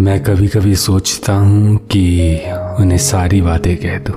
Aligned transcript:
मैं 0.00 0.24
कभी 0.24 0.48
कभी 0.48 0.74
सोचता 0.74 1.32
हूँ 1.32 1.76
कि 1.76 2.36
उन्हें 2.80 2.98
सारी 2.98 3.40
बातें 3.40 3.76
कह 3.76 3.98
दूँ, 3.98 4.14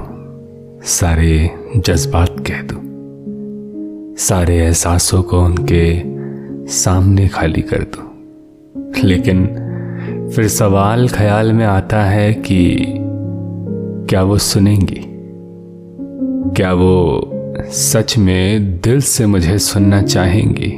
सारे 0.83 1.51
जज्बात 1.77 2.35
कह 2.39 2.61
दूँ, 2.61 2.81
सारे 4.17 4.57
एहसासों 4.57 5.23
को 5.23 5.41
उनके 5.41 6.03
सामने 6.67 7.27
खाली 7.27 7.61
कर 7.61 7.83
दूँ। 7.83 8.13
लेकिन 9.03 9.47
फिर 10.35 10.47
सवाल 10.47 11.09
ख्याल 11.09 11.53
में 11.53 11.65
आता 11.65 12.03
है 12.03 12.33
कि 12.33 12.85
क्या 14.09 14.23
वो 14.23 14.37
सुनेंगी 14.37 15.12
क्या 16.43 16.73
वो 16.73 17.29
सच 17.59 18.17
में 18.17 18.77
दिल 18.77 19.01
से 19.01 19.25
मुझे 19.25 19.59
सुनना 19.59 20.01
चाहेंगी? 20.01 20.71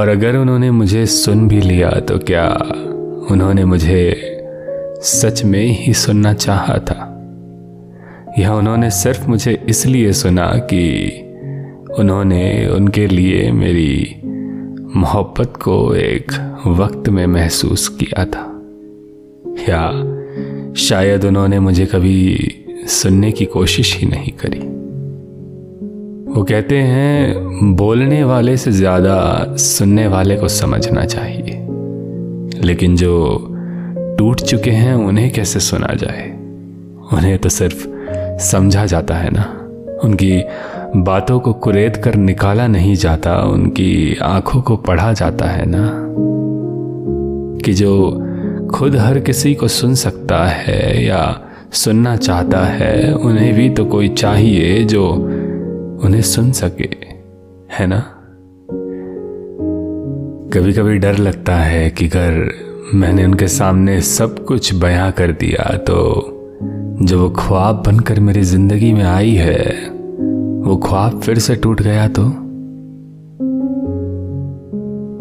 और 0.00 0.08
अगर 0.08 0.36
उन्होंने 0.36 0.70
मुझे 0.70 1.06
सुन 1.06 1.48
भी 1.48 1.60
लिया 1.60 1.90
तो 1.90 2.18
क्या 2.18 2.48
उन्होंने 3.30 3.64
मुझे 3.64 4.16
सच 5.02 5.44
में 5.44 5.66
ही 5.66 5.94
सुनना 5.94 6.32
चाहा 6.32 6.78
था? 6.78 7.10
या 8.38 8.54
उन्होंने 8.54 8.90
सिर्फ़ 8.90 9.28
मुझे 9.28 9.64
इसलिए 9.68 10.12
सुना 10.12 10.46
कि 10.46 11.10
उन्होंने 11.98 12.68
उनके 12.68 13.06
लिए 13.06 13.52
मेरी 13.52 14.20
मोहब्बत 14.96 15.52
को 15.56 15.94
एक 15.94 16.56
वक्त 16.66 17.08
में 17.08 17.26
महसूस 17.26 17.88
किया 17.88 18.24
था? 18.24 18.60
या 19.68 19.90
शायद 20.74 21.24
उन्होंने 21.24 21.60
मुझे 21.60 21.86
कभी 21.86 22.50
सुनने 22.86 23.32
की 23.32 23.44
कोशिश 23.44 23.98
ही 23.98 24.06
नहीं 24.06 24.32
करी। 24.32 24.74
वो 26.32 26.42
कहते 26.44 26.78
हैं, 26.78 27.34
बोलने 27.76 28.24
वाले 28.24 28.56
से 28.56 28.72
ज़्यादा 28.72 29.46
सुनने 29.50 30.06
वाले 30.06 30.36
को 30.36 30.48
समझना 30.48 31.04
चाहिए। 31.04 31.68
लेकिन 32.66 32.96
जो 32.96 33.46
टूट 34.18 34.40
चुके 34.40 34.70
हैं, 34.70 34.94
उन्हें 34.94 35.32
कैसे 35.32 35.60
सुना 35.60 35.94
जाए? 35.94 36.30
उन्हें 37.12 37.38
तो 37.38 37.48
सिर्फ़ 37.48 37.86
समझा 38.38 38.86
जाता 38.86 39.14
है 39.14 39.30
ना। 39.30 39.60
उनकी 40.04 40.42
बातों 40.96 41.40
को 41.40 41.52
कुरेद 41.52 41.96
कर 41.96 42.14
निकाला 42.14 42.66
नहीं 42.66 42.94
जाता, 42.94 43.36
उनकी 43.36 44.18
आँखों 44.22 44.62
को 44.62 44.76
पढ़ा 44.76 45.12
जाता 45.12 45.44
है 45.44 45.64
ना। 45.66 45.90
कि 47.64 47.72
जो 47.72 48.20
खुद 48.74 48.96
हर 48.96 49.18
किसी 49.18 49.54
को 49.54 49.68
सुन 49.68 49.94
सकता 49.94 50.44
है 50.44 51.04
या 51.04 51.40
सुनना 51.74 52.14
चाहता 52.16 52.64
है। 52.64 53.12
उन्हें 53.14 53.54
भी 53.54 53.68
तो 53.70 53.84
कोई 53.84 54.08
चाहिए 54.10 54.84
जो 54.84 55.06
उन्हें 56.04 56.20
सुन 56.22 56.50
सके, 56.52 56.88
है 57.70 57.86
ना? 57.86 57.98
कभी 60.52 60.72
कभी 60.72 60.98
डर 60.98 61.18
लगता 61.18 61.56
है 61.56 61.88
कि 61.90 62.06
अगर 62.06 62.50
मैंने 62.94 63.24
उनके 63.24 63.48
सामने 63.48 64.00
सब 64.00 64.44
कुछ 64.44 64.74
बयां 64.74 65.10
कर 65.12 65.32
दिया 65.32 65.76
तो 65.78 65.96
जो 67.02 67.18
वो 67.20 67.28
ख्वाब 67.30 67.82
बनकर 67.86 68.20
मेरी 68.20 68.42
ज़िंदगी 68.42 68.92
में 68.92 69.02
आई 69.02 69.32
है, 69.32 69.64
वो 70.64 70.76
ख्वाब 70.76 71.20
फिर 71.20 71.38
से 71.38 71.54
टूट 71.56 71.82
गया 71.82 72.08
तो? 72.08 72.28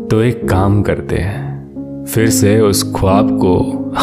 तो 0.07 0.21
एक 0.21 0.47
काम 0.49 0.81
करते 0.81 1.17
हैं, 1.17 2.05
फिर 2.05 2.29
से 2.31 2.59
उस 2.61 2.83
ख्वाब 2.95 3.37
को 3.37 3.57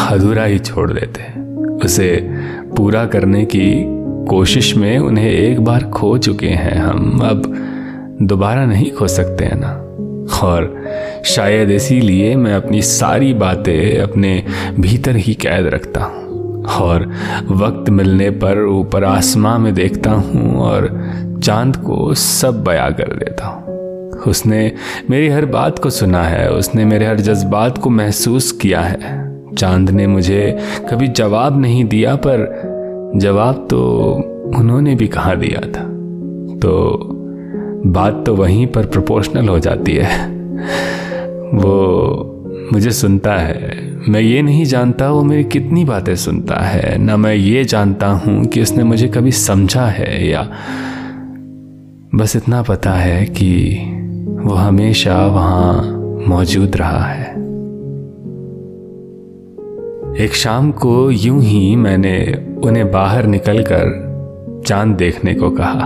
अधूरा 0.07 0.43
ही 0.43 0.59
छोड़ 0.59 0.91
देते 0.91 1.21
हैं। 1.21 1.40
उसे 1.85 2.29
पूरा 2.77 3.05
करने 3.05 3.45
की 3.45 3.85
कोशिश 4.25 4.77
में 4.77 4.99
उन्हें 4.99 5.31
एक 5.31 5.61
बार 5.61 5.83
खो 5.83 6.17
चुके 6.17 6.49
हैं 6.49 6.77
हम। 6.77 7.19
अब 7.19 7.67
दोबारा 8.21 8.65
नहीं 8.65 8.91
खो 8.91 9.07
सकते 9.07 9.45
हैं 9.45 9.55
ना? 9.55 9.87
और 10.43 10.85
शायद 11.25 11.71
इसीलिए 11.71 12.35
मैं 12.35 12.53
अपनी 12.53 12.81
सारी 12.81 13.33
बातें 13.33 13.99
अपने 13.99 14.43
भीतर 14.79 15.15
ही 15.15 15.33
कैद 15.33 15.67
रखता 15.67 16.03
हूँ 16.03 16.21
और 16.65 17.11
वक्त 17.51 17.89
मिलने 17.89 18.29
पर 18.29 18.65
ऊपर 18.65 19.03
आसमां 19.03 19.59
में 19.59 19.73
देखता 19.73 20.11
हूँ 20.11 20.59
और 20.59 21.11
चाँद 21.43 21.75
को 21.75 22.13
सब 22.13 22.63
बया 22.63 22.89
कर 22.89 23.15
देता 23.15 23.45
हूँ। 23.45 23.61
उसने 24.27 24.71
मेरी 25.09 25.29
हर 25.29 25.45
बात 25.45 25.79
को 25.79 25.89
सुना 25.89 26.23
है, 26.23 26.51
उसने 26.51 26.85
मेरे 26.85 27.05
हर 27.05 27.19
जज्बात 27.19 27.77
को 27.77 27.89
महसूस 27.89 28.51
किया 28.51 28.81
है। 28.81 29.30
चाँद 29.57 29.89
ने 29.89 30.07
मुझे 30.07 30.57
कभी 30.91 31.07
जवाब 31.07 31.61
नहीं 31.61 31.85
दिया, 31.85 32.15
पर 32.15 32.71
जवाब 33.15 33.67
तो 33.69 34.11
उन्होंने 34.55 34.95
भी 34.95 35.07
कहा 35.07 35.35
दिया 35.35 35.61
था। 35.61 35.83
तो 36.59 36.99
बात 37.85 38.23
तो 38.25 38.35
वहीं 38.35 38.67
पर 38.67 38.85
प्रोपोर्शनल 38.85 39.49
हो 39.49 39.59
जाती 39.59 39.91
है। 39.95 40.27
वो 41.53 42.27
मुझे 42.73 42.91
सुनता 42.91 43.33
है। 43.33 43.91
मैं 44.09 44.21
ये 44.21 44.41
नहीं 44.41 44.65
जानता 44.65 45.09
वो 45.09 45.23
मेरी 45.23 45.43
कितनी 45.43 45.85
बातें 45.85 46.15
सुनता 46.15 46.55
है। 46.55 46.97
ना 46.97 47.17
मैं 47.17 47.33
ये 47.33 47.63
जानता 47.63 48.07
हूँ 48.07 48.45
कि 48.45 48.61
उसने 48.61 48.83
मुझे 48.83 49.07
कभी 49.07 49.31
समझा 49.31 49.85
है 49.85 50.27
या 50.27 50.51
बस 52.15 52.35
इतना 52.35 52.61
पता 52.61 52.91
है 52.91 53.25
कि 53.25 53.75
वो 54.41 54.53
हमेशा 54.53 55.27
वहाँ 55.27 55.81
मौजूद 56.27 56.75
रहा 56.75 57.05
है। 57.05 57.40
एक 60.19 60.33
शाम 60.33 60.71
को 60.71 61.11
यूँ 61.11 61.43
ही 61.43 61.75
मैंने 61.75 62.45
उन्हें 62.63 62.91
बाहर 62.91 63.25
निकलकर 63.25 64.63
चाँद 64.67 64.95
देखने 64.95 65.33
को 65.33 65.51
कहा 65.51 65.85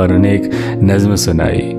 और 0.00 0.12
उन्हें 0.12 0.32
एक 0.32 0.50
नज्म 0.82 1.14
सुनाई। 1.14 1.74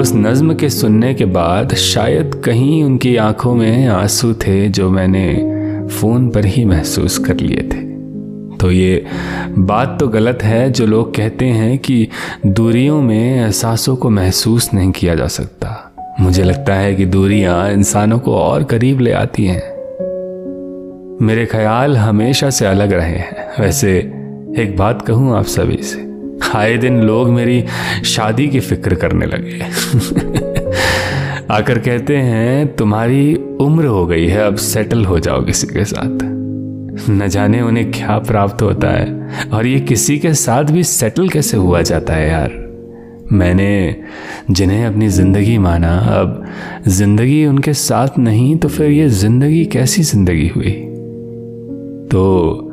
उस 0.00 0.12
नज्म 0.14 0.54
के 0.54 0.68
सुनने 0.68 1.14
के 1.14 1.24
बाद 1.24 1.74
शायद 1.74 2.42
कहीं 2.44 2.84
उनकी 2.84 3.16
आँखों 3.16 3.54
में 3.54 3.86
आँसू 3.86 4.32
थे 4.34 4.68
जो 4.68 4.90
मैंने 4.90 5.34
फ़ोन 5.88 6.30
पर 6.30 6.44
ही 6.44 6.64
महसूस 6.64 7.18
कर 7.18 7.36
लिए 7.36 7.62
थे। 7.62 7.82
तो 8.56 8.70
ये 8.70 9.04
बात 9.58 9.96
तो 10.00 10.08
गलत 10.08 10.38
है 10.42 10.70
जो 10.70 10.86
लोग 10.86 11.14
कहते 11.14 11.44
हैं 11.44 11.78
कि 11.78 12.08
दूरियों 12.46 13.02
में 13.02 13.44
एहसासों 13.44 13.96
को 13.96 14.10
महसूस 14.10 14.74
नहीं 14.74 14.92
किया 14.92 15.14
जा 15.14 15.26
सकता। 15.26 15.92
मुझे 16.20 16.44
लगता 16.44 16.74
है 16.74 16.94
कि 16.94 17.06
दूरियाँ 17.06 17.70
इंसानों 17.70 18.18
को 18.18 18.34
और 18.34 18.64
करीब 18.64 19.00
ले 19.00 19.12
आती 19.12 19.44
हैं। 19.44 19.69
मेरे 21.22 21.46
ख्याल 21.46 21.96
हमेशा 21.96 22.50
से 22.50 22.66
अलग 22.66 22.92
रहे 22.92 23.16
हैं। 23.16 23.62
वैसे 23.62 23.98
एक 24.58 24.74
बात 24.78 25.02
कहूँ 25.02 25.36
आप 25.36 25.44
सभी 25.44 25.76
से, 25.76 25.98
आए 26.54 26.76
दिन 26.76 27.00
लोग 27.00 27.28
मेरी 27.28 27.64
शादी 28.04 28.48
की 28.48 28.60
फ़िक्र 28.60 28.94
करने 28.94 29.26
लगे। 29.26 29.58
आकर 31.54 31.78
कहते 31.78 32.16
हैं, 32.16 32.76
तुम्हारी 32.76 33.34
उम्र 33.60 33.86
हो 33.86 34.06
गई 34.06 34.26
है, 34.26 34.46
अब 34.46 34.56
सेटल 34.56 35.04
हो 35.04 35.18
जाओ 35.18 35.44
किसी 35.44 35.66
के 35.66 35.84
साथ। 35.84 36.18
न 37.10 37.28
जाने 37.28 37.60
उन्हें 37.60 37.90
क्या 37.92 38.18
प्राप्त 38.18 38.62
होता 38.62 38.88
है, 38.88 39.48
और 39.52 39.66
ये 39.66 39.80
किसी 39.80 40.18
के 40.18 40.34
साथ 40.34 40.64
भी 40.64 40.84
सेटल 40.84 41.28
कैसे 41.28 41.56
हुआ 41.56 41.82
जाता 41.82 42.14
है 42.14 42.30
यार? 42.30 42.50
मैंने 43.32 43.96
जिन्हें 44.50 44.86
अपनी 44.86 45.08
ज़िंदगी 45.08 45.58
माना, 45.58 45.98
अब 45.98 46.46
ज़िंदगी 46.88 47.46
उनके 47.46 47.74
साथ 47.74 48.18
नहीं 48.18 48.56
तो 48.56 48.68
फिर 48.68 48.90
ये 48.90 49.08
ज़िंदगी 49.08 49.64
कैसी 49.64 50.02
ज़िंदगी 50.02 50.48
हुई? 50.48 50.89
तो 52.10 52.66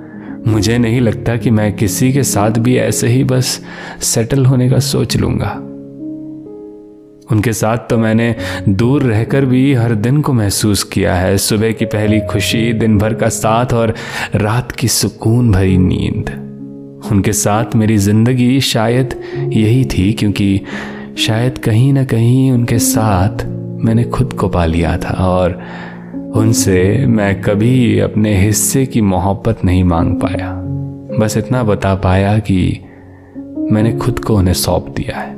मुझे 0.47 0.77
नहीं 0.77 0.99
लगता 1.01 1.35
कि 1.37 1.49
मैं 1.49 1.75
किसी 1.75 2.11
के 2.13 2.23
साथ 2.23 2.59
भी 2.59 2.75
ऐसे 2.77 3.07
ही 3.07 3.23
बस 3.23 3.59
सेटल 4.03 4.45
होने 4.45 4.69
का 4.69 4.79
सोच 4.79 5.17
लूँगा। 5.17 5.49
उनके 7.31 7.53
साथ 7.53 7.77
तो 7.89 7.97
मैंने 7.97 8.35
दूर 8.69 9.03
रहकर 9.03 9.45
भी 9.45 9.73
हर 9.73 9.95
दिन 9.95 10.21
को 10.21 10.33
महसूस 10.33 10.83
किया 10.83 11.15
है। 11.15 11.37
सुबह 11.37 11.71
की 11.71 11.85
पहली 11.85 12.19
खुशी, 12.21 12.73
दिन 12.73 12.97
भर 12.97 13.13
का 13.13 13.29
साथ 13.29 13.73
और 13.73 13.93
रात 14.35 14.71
की 14.71 14.87
सुकून 14.87 15.51
भरी 15.51 15.77
नींद। 15.77 16.29
उनके 17.11 17.33
साथ 17.33 17.75
मेरी 17.75 17.97
ज़िंदगी 17.97 18.59
शायद 18.61 19.15
यही 19.35 19.83
थी, 19.85 20.11
क्योंकि 20.13 20.61
शायद 21.17 21.57
कहीं 21.57 21.91
ना 21.93 22.03
कहीं 22.05 22.51
उनके 22.51 22.79
साथ 22.79 23.45
मैंने 23.85 24.03
खुद 24.03 24.33
को 24.33 24.49
पा 24.49 24.65
लिया 24.65 24.97
था 24.97 25.13
और 25.25 25.59
उनसे 26.37 27.05
मैं 27.07 27.41
कभी 27.41 27.99
अपने 27.99 28.37
हिस्से 28.41 28.85
की 28.85 29.01
मोहब्बत 29.01 29.65
नहीं 29.65 29.83
मांग 29.83 30.15
पाया। 30.15 30.53
बस 31.19 31.37
इतना 31.37 31.63
बता 31.63 31.95
पाया 31.95 32.37
कि 32.39 32.79
मैंने 33.71 33.91
खुद 33.93 34.19
को 34.19 34.35
उन्हें 34.35 34.53
सौंप 34.53 34.89
दिया 34.97 35.17
है। 35.17 35.31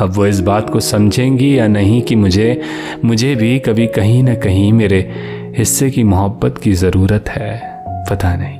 अब 0.00 0.12
वो 0.16 0.26
इस 0.26 0.40
बात 0.40 0.70
को 0.70 0.80
समझेंगी 0.80 1.58
या 1.58 1.66
नहीं 1.66 2.02
कि 2.02 2.16
मुझे 2.16 2.60
मुझे 3.04 3.34
भी 3.36 3.58
कभी 3.58 3.86
कहीं 3.86 4.22
ना 4.22 4.34
कहीं 4.34 4.72
मेरे 4.72 5.00
हिस्से 5.56 5.90
की 5.90 6.04
मोहब्बत 6.04 6.58
की 6.58 6.72
ज़रूरत 6.72 7.28
है, 7.28 7.60
पता 8.10 8.36
नहीं। 8.36 8.58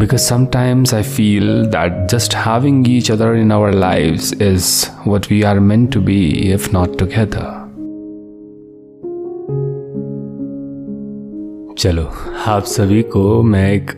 Because 0.00 0.20
sometimes 0.20 0.94
I 0.94 1.02
feel 1.02 1.64
that 1.66 2.08
just 2.08 2.34
having 2.36 2.88
each 2.88 3.10
other 3.10 3.34
in 3.34 3.52
our 3.52 3.72
life 3.72 4.42
is 4.42 4.86
what 5.08 5.26
we 5.30 5.42
are 5.42 5.60
meant 5.60 5.92
to 5.92 6.00
be 6.00 6.24
if 6.52 6.70
not 6.74 6.98
together 6.98 7.57
चलो, 11.78 12.10
आप 12.46 12.62
सभी 12.64 13.02
को 13.02 13.42
मैं 13.42 13.72
एक 13.72 13.90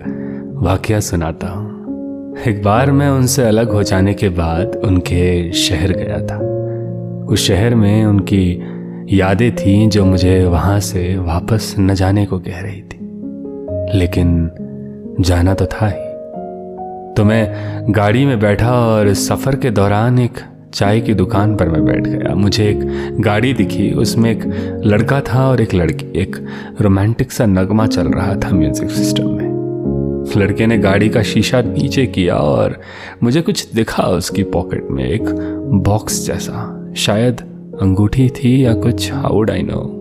वाक्य 0.54 1.00
सुनाता 1.00 1.46
हूँ। 1.46 1.70
एक 2.48 2.62
बार 2.62 2.92
मैं 2.92 3.08
उनसे 3.08 3.42
अलग 3.42 3.70
हो 3.70 3.82
जाने 3.82 4.14
के 4.14 4.28
बाद 4.28 4.76
उनके 4.76 5.52
शहर 5.52 5.92
गया 5.92 6.26
था। 6.26 6.38
उस 7.24 7.46
शहर 7.46 7.74
में 7.74 8.06
उनकी 8.06 8.62
यादें 9.10 9.56
थीं 9.56 9.90
जो 9.90 10.04
मुझे 10.04 10.44
वहाँ 10.44 10.80
से 10.80 11.16
वापस 11.16 11.74
न 11.78 11.94
जाने 11.94 12.26
को 12.26 12.38
कह 12.38 12.60
रही 12.60 12.82
थी। 12.82 12.98
लेकिन 13.98 14.50
जाना 15.20 15.54
तो 15.54 15.66
था 15.66 15.86
ही। 15.86 16.10
तो 17.14 17.24
मैं 17.24 17.54
गाड़ी 17.94 18.26
में 18.26 18.40
बैठा 18.40 18.72
और 18.72 19.14
सफ़र 19.14 19.56
के 19.56 19.70
दौरान 19.70 20.18
एक 20.18 20.38
चाय 20.74 21.00
की 21.00 21.14
दुकान 21.14 21.56
पर 21.56 21.68
मैं 21.68 21.84
बैठ 21.84 22.06
गया। 22.06 22.34
मुझे 22.34 22.64
एक 22.70 22.80
गाड़ी 23.20 23.52
दिखी। 23.52 23.90
उसमें 23.90 24.30
एक 24.30 24.44
लड़का 24.84 25.20
था 25.20 25.48
और 25.48 25.60
एक 25.60 25.74
लड़की। 25.74 26.20
एक 26.20 26.36
रोमांटिक 26.80 27.32
सा 27.32 27.46
नगमा 27.46 27.86
चल 27.86 28.08
रहा 28.08 28.36
था 28.36 28.50
म्यूज़िक 28.50 28.90
सिस्टम 28.90 29.28
में। 29.28 29.50
लड़के 30.36 30.66
ने 30.66 30.78
गाड़ी 30.78 31.08
का 31.08 31.22
शीशा 31.22 31.62
नीचे 31.62 32.06
किया 32.06 32.34
और 32.34 32.80
मुझे 33.22 33.40
कुछ 33.40 33.72
दिखा 33.72 34.02
उसकी 34.02 34.42
पॉकेट 34.42 34.86
में। 34.90 35.04
एक 35.04 35.24
बॉक्स 35.72 36.26
जैसा। 36.26 36.92
शायद 36.96 37.40
अंगूठी 37.82 38.28
थी 38.28 38.64
या 38.64 38.74
कुछ। 38.74 39.12
How'd 39.12 39.50
I 39.50 39.62
know. 39.62 39.96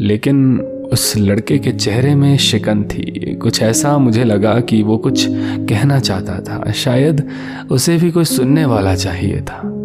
लेकिन 0.00 0.60
उस 0.92 1.14
लड़के 1.16 1.58
के 1.58 1.72
चेहरे 1.72 2.14
में 2.14 2.36
शिकन 2.36 2.82
थी। 2.82 3.34
कुछ 3.34 3.62
ऐसा 3.62 3.98
मुझे 3.98 4.24
लगा 4.24 4.60
कि 4.60 4.82
वो 4.82 4.98
कुछ 4.98 5.26
कहना 5.68 5.98
चाहता 5.98 6.40
था। 6.40 6.72
शायद 6.72 7.28
उसे 7.70 7.96
भी 7.96 8.10
कोई 8.10 8.24
सुनने 8.24 8.64
वाला 8.64 8.94
चाहिए 8.94 9.40
था। 9.40 9.76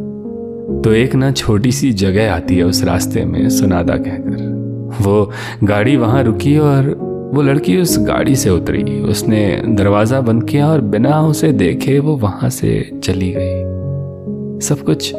तो 0.86 0.94
एक 0.94 1.16
ना 1.16 1.32
छोटी 1.32 1.72
सी 1.72 1.92
जगह 1.94 2.34
आती 2.34 2.58
है 2.58 2.64
उस 2.64 2.84
रास्ते 2.84 3.24
में, 3.26 3.50
सुनादा 3.50 3.96
कहकर। 3.98 4.98
वो 5.02 5.32
गाड़ी 5.64 5.96
वहाँ 5.98 6.24
रुकी 6.24 6.58
और 6.58 6.90
वो 7.34 7.42
लड़की 7.42 7.78
उस 7.78 7.98
गाड़ी 8.00 8.36
से 8.36 8.50
उतरी। 8.50 9.02
उसने 9.02 9.62
दरवाज़ा 9.68 10.22
बंद 10.22 10.44
किया 10.50 10.68
और 10.68 10.82
बिना 10.82 11.22
उसे 11.22 11.52
देखे 11.52 12.00
वो 12.00 12.16
वहाँ 12.16 12.50
से 12.50 13.00
चली 13.04 13.32
गई। 13.38 14.60
सब 14.60 14.84
कुछ 14.86 15.14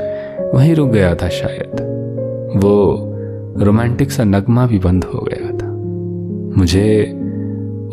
वहीं 0.55 0.75
रुक 0.75 0.91
गया 0.91 1.15
था 1.15 1.29
शायद। 1.29 2.61
वो 2.65 2.75
रोमांटिक 3.65 4.11
सा 4.11 4.25
नगमा 4.25 4.67
भी 4.67 4.79
बंद 4.79 5.05
हो 5.05 5.21
गया 5.21 5.51
था। 5.51 5.73
मुझे 6.59 7.13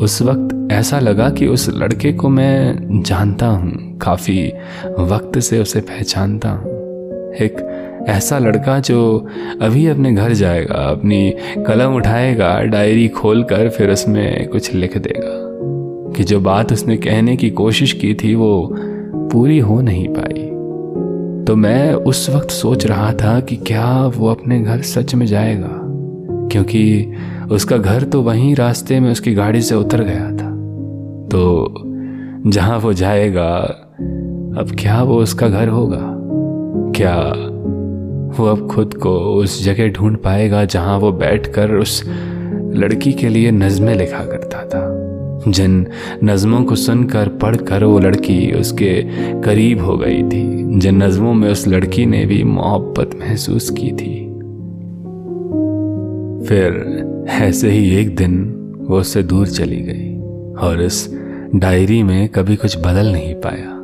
उस 0.02 0.22
वक्त 0.22 0.72
ऐसा 0.72 1.00
लगा 1.00 1.30
कि 1.30 1.48
उस 1.48 1.70
लड़के 1.70 2.14
को 2.14 2.30
मैं 2.30 3.02
जानता 3.04 3.48
हूँ, 3.48 3.98
काफ़ी 3.98 4.54
वक्त 5.00 5.40
से 5.40 5.60
उसे 5.60 5.82
पहचानता 5.82 6.50
हूँ। 6.50 6.73
एक 7.42 7.80
ऐसा 8.10 8.40
लड़का 8.40 8.80
जो 8.80 9.28
अभी 9.62 9.88
अपने 9.88 10.14
घर 10.14 10.34
जाएगा, 10.34 10.76
अपनी 10.76 11.34
कलम 11.68 11.96
उठाएगा, 11.96 12.62
डायरी 12.62 13.08
खोल 13.08 13.44
कर 13.44 13.70
फिर 13.70 13.90
उसमें 13.90 14.48
कुछ 14.48 14.74
लिख 14.74 14.98
देगा। 14.98 15.44
कि 16.18 16.24
जो 16.24 16.40
बात 16.40 16.74
उसने 16.74 16.98
कहने 16.98 17.36
की 17.36 17.50
कोशिश 17.50 17.94
की 17.94 18.14
थी, 18.14 18.36
वो 18.36 18.76
पूरी 19.16 19.60
हो 19.60 19.82
नहीं 19.82 20.08
पाई। 20.10 20.50
तो 21.48 21.56
मैं 21.56 21.94
उस 21.94 22.30
वक्त 22.30 22.50
सोच 22.50 22.86
रहा 22.86 23.14
था 23.14 23.40
कि 23.40 23.56
क्या 23.56 24.12
वो 24.18 24.28
अपने 24.28 24.62
घर 24.62 24.82
सच 24.82 25.16
में 25.16 25.26
जाएगा, 25.26 25.70
क्योंकि 26.52 27.14
उसका 27.52 27.78
घर 27.78 28.04
तो 28.04 28.22
वहीं 28.22 28.56
रास्ते 28.56 29.00
में 29.00 29.12
उसकी 29.12 29.34
गाड़ी 29.34 29.62
से 29.62 29.76
उतर 29.76 30.04
गया 30.04 30.32
था। 30.32 30.54
तो 31.28 31.74
जहाँ 32.50 32.80
वो 32.80 32.94
जाएगा, 32.94 33.58
अब 34.60 34.72
क्या 34.80 35.04
वो 35.04 35.18
उसका 35.18 35.48
घर 35.48 35.68
होगा? 35.68 36.13
क्या 36.96 37.34
वो 38.38 38.46
अब 38.46 38.70
खुद 38.72 38.94
को 38.94 39.20
उस 39.20 39.66
जगह 39.66 39.88
ढूंढ 39.88 40.18
पाएगा 40.18 40.66
जहाँ 40.66 41.00
वो 41.00 41.12
बैठकर 41.12 41.72
उस 41.72 42.04
लड़की 42.74 43.14
के 43.14 43.30
लिए 43.30 43.52
नज़में 43.52 43.96
लिखा 43.96 44.26
करता 44.26 44.66
था। 44.66 45.00
जिन 45.52 45.88
नज़मों 46.24 46.64
को 46.64 46.76
सुनकर, 46.76 47.28
पढ़कर 47.28 47.84
वो 47.84 48.00
लड़की 48.00 48.52
उसके 48.52 49.04
करीब 49.42 49.84
हो 49.84 49.98
गई 49.98 50.24
थी। 50.24 50.80
जिन 50.80 51.04
नज़मों 51.04 51.34
में 51.34 51.52
उस 51.52 51.68
लड़की 51.68 52.06
ने 52.06 52.26
भी 52.26 52.44
मोहब्बत 52.44 53.10
महसूस 53.20 53.70
की 53.70 53.92
थी। 53.92 54.24
फिर 56.48 56.74
ऐसे 57.30 57.70
ही 57.70 57.96
एक 57.96 58.16
दिन 58.16 58.60
वो 58.82 59.00
उससे 59.00 59.24
दूर 59.24 59.48
चली 59.48 59.82
गई 59.82 60.20
और 60.68 60.82
इस 60.82 61.20
डायरी 61.56 62.04
में 62.04 62.30
कभी 62.30 62.56
कुछ 62.56 62.78
बदल 62.78 63.12
नहीं 63.12 63.36
पाया। 63.36 63.80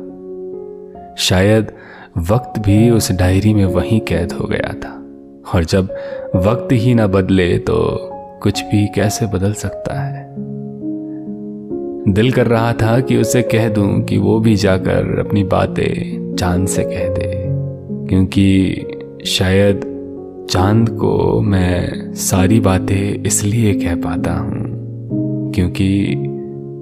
शायद 1.18 1.66
वक्त 2.18 2.60
भी 2.60 2.90
उस 2.90 3.12
डायरी 3.12 3.54
में 3.54 3.64
वहीं 3.64 4.00
कैद 4.00 4.32
हो 4.32 4.46
गया 4.46 4.72
था। 4.74 4.96
और 5.54 5.64
जब 5.64 5.84
वक्त 6.36 6.72
ही 6.72 6.94
ना 6.94 7.06
बदले 7.06 7.58
तो 7.58 7.76
कुछ 8.42 8.62
भी 8.62 8.86
कैसे 8.86 9.26
बदल 9.26 9.52
सकता 9.52 10.00
है? 10.00 10.28
दिल 12.14 12.32
कर 12.32 12.46
रहा 12.46 12.72
था 12.72 13.00
कि 13.00 13.16
उसे 13.16 13.42
कह 13.42 13.68
दूँ 13.68 14.02
कि 14.02 14.18
वो 14.18 14.38
भी 14.40 14.54
जाकर 14.56 15.18
अपनी 15.18 15.44
बातें 15.44 16.36
चाँद 16.36 16.68
से 16.68 16.82
कह 16.82 17.08
दे, 17.08 17.32
क्योंकि 18.08 18.86
शायद 19.26 19.80
चाँद 20.50 20.88
को 20.90 21.40
मैं 21.40 22.14
सारी 22.14 22.60
बातें 22.60 23.22
इसलिए 23.22 23.74
कह 23.74 23.94
पाता 23.94 24.32
हूँ, 24.32 25.52
क्योंकि 25.54 26.14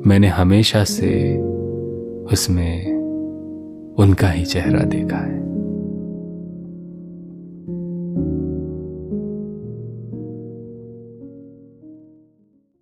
मैंने 0.07 0.29
हमेशा 0.29 0.85
से 0.85 1.39
उसमें 2.33 2.88
उनका 3.99 4.29
ही 4.29 4.45
चेहरा 4.45 4.81
देखा 4.81 5.17
है। 5.17 5.48